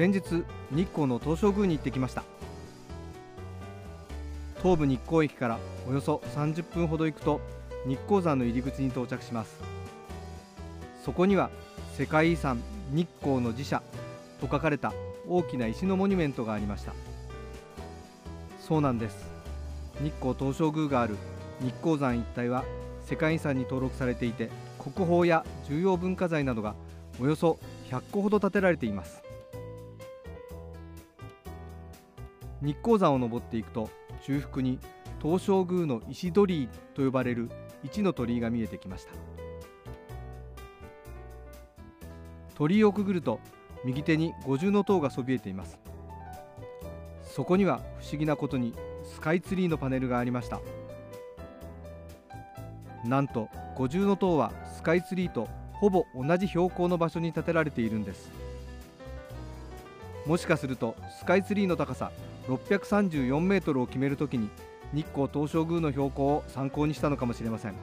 [0.00, 2.24] 先日日光の東照宮に行ってきました。
[4.62, 7.38] 東武日光駅からおよそ30分ほど行くと
[7.86, 9.58] 日光山の入り口に到着します。
[11.04, 11.50] そこには
[11.98, 13.82] 世界遺産日光の寺社
[14.40, 14.94] と書かれた
[15.28, 16.94] 大きな石のモニュメントがありました。
[18.58, 19.26] そうなんです。
[20.02, 21.18] 日光東照宮がある
[21.60, 22.64] 日光山一帯は
[23.04, 26.74] 世界遺産に登録されていて国宝や重要文化財などが
[27.20, 27.58] およそ
[27.90, 29.20] 100個ほど建てられています。
[32.62, 33.88] 日光山を登っていくと
[34.22, 34.78] 中腹に
[35.22, 37.50] 東照宮の石鳥居と呼ばれる
[37.82, 39.12] 一の鳥居が見えてきました。
[42.54, 43.40] 鳥居をくぐると
[43.84, 45.78] 右手に五重塔がそびえています。
[47.22, 48.74] そこには不思議なことに
[49.04, 50.60] スカイツリーのパネルがありました。
[53.04, 58.30] なんと五重塔はスカイツリーとほぼ同じ標高の場所に建てられているんです。
[60.26, 62.12] もしかするとスカイツリーの高さ
[62.48, 64.48] 634メートルを決めるときに
[64.92, 67.74] 日光東照宮の標高を参考にしたのかもしれません。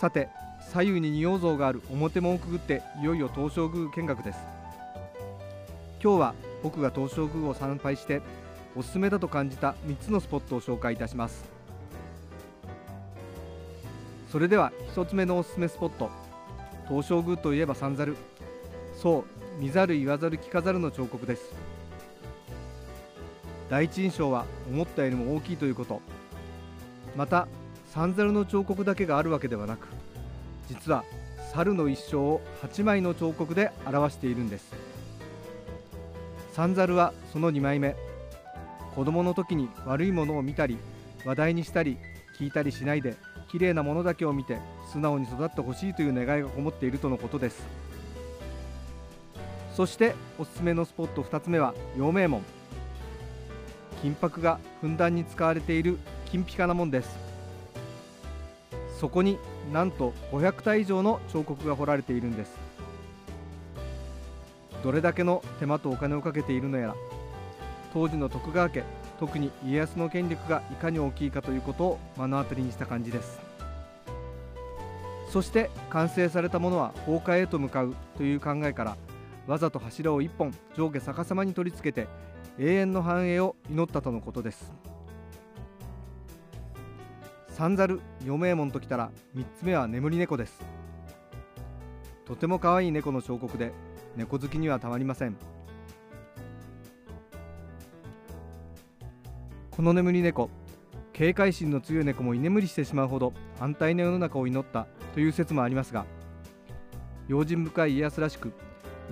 [0.00, 0.28] さて
[0.72, 4.38] 左右に仁王像がある表門をくぐっていよいよ東照宮見学です。
[6.02, 8.22] 今日は僕が東照宮を参拝して
[8.74, 11.44] おすすめだと感じた3つのスポットを紹介いたします。
[14.30, 16.08] それでは1つ目のおすすめスポット
[16.88, 18.16] 東照宮といえば三猿
[18.96, 19.24] そう
[19.58, 21.54] 見ざる言わざる聞かざるの彫刻です。
[23.70, 26.00] 第一印象は思ったよりも大きいということ。
[27.16, 27.48] また
[27.92, 29.86] 三猿の彫刻だけがあるわけではなく
[30.66, 31.04] 実は
[31.52, 34.72] 猿の一生を8枚の彫刻で表しているんです。
[36.52, 37.94] 三猿はその2枚目。
[38.94, 40.76] 子供の時に悪いものを見たり
[41.24, 41.96] 話題にしたり
[42.38, 43.16] 聞いたりしないで
[43.50, 44.58] 綺麗なものだけを見て
[44.90, 47.62] 素直に育ってほしいという願いがこもっているとのことです。
[49.74, 52.42] そしておすすめのスポット2つ目は陽明門。
[54.02, 55.98] 金箔がふんだんに使われている
[56.30, 57.16] 金ピカな門です。
[59.00, 59.38] そこに
[59.72, 62.52] なんと500体以上の彫刻が彫られているんです。
[64.82, 66.94] どれだけの手間とお金をかけているのやら
[67.94, 68.82] 当時の徳川家
[69.20, 73.40] 特に家康の権力がいかに大きいかということを目の当たりにした感じです。
[75.30, 78.96] そして完成されたものは崩壊へと向かうという考えから
[79.46, 82.08] わざと柱を1本上下逆さまに取り付けて
[82.58, 84.72] 永遠の繁栄を祈ったとのことです。
[87.48, 90.60] 三猿余命門ときたら3つ目は眠り猫です。
[92.24, 93.72] とても可愛い猫の彫刻で
[94.16, 95.36] 猫好きにはたまりません。
[99.70, 100.50] この眠り猫
[101.12, 106.04] 警戒心の強い猫も居眠りしてしまうほど安泰な世の中を祈ったという説もありますが
[107.26, 108.52] 用心深い家康らしく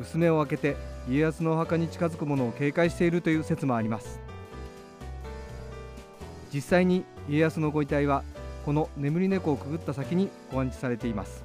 [0.00, 0.76] 薄目を開けて
[1.10, 4.18] 家康のお墓に近づく者を警戒しているという説もあります。
[6.52, 8.24] 実際に家康のご遺体は
[8.64, 11.44] この眠り猫をくぐった先にご安置されています。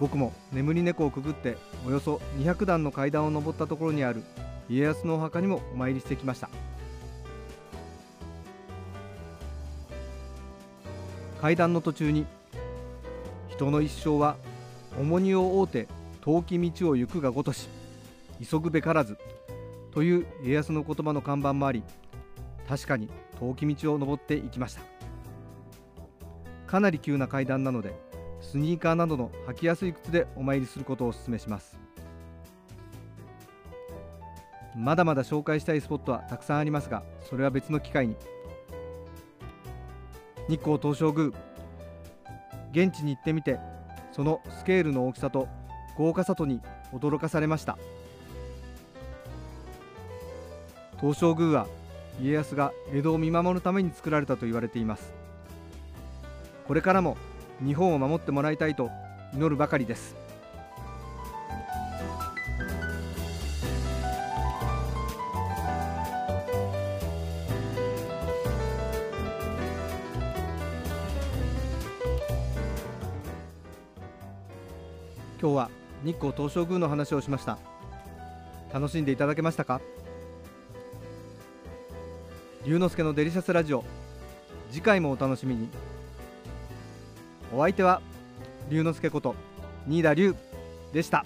[0.00, 4.22] 僕も眠り猫をくぐっておよそ200段の階段を上ったところにある
[4.70, 6.48] 家康のお墓にもお参りしてきました。
[11.42, 12.24] 階段の途中に
[13.50, 14.36] 人の一生は
[14.98, 15.86] 重荷を負うて
[16.26, 17.68] 遠き道を行くがごとし
[18.42, 19.16] 急ぐべからず
[19.92, 21.84] という家康の言葉の看板もあり
[22.68, 23.08] 確かに
[23.38, 24.80] 遠き道を登っていきました。
[26.66, 27.94] かなり急な階段なので
[28.40, 31.78] スニーカーなどの履きやすい靴でお参りすることをお勧めします。
[34.76, 38.16] まだまだ紹介したいスポットはたくさんありますがそれは別の機会に。
[40.48, 41.30] 日光東照宮。
[42.72, 43.60] 現地に行ってみて
[44.10, 45.46] そのスケールの大きさと
[45.96, 46.60] 豪華さとに
[46.92, 47.78] 驚かされました。
[51.00, 51.66] 東照宮は
[52.22, 55.12] 家康が江戸を見守るために作られたと言われています。
[56.66, 57.16] これからも
[57.64, 58.90] 日本を守ってもらいたいと
[59.34, 60.16] 祈るばかりです。
[75.38, 75.70] 今日は
[76.04, 77.58] 日光東照宮の話をしました。
[78.72, 79.80] 楽しんでいただけましたか？
[82.64, 83.84] 龍之介のデリシャスラジオ。
[84.70, 85.68] 次回もお楽しみに。
[87.52, 88.02] お相手は
[88.68, 89.34] 龍之介こと
[89.86, 90.34] 新田龍
[90.92, 91.24] でした。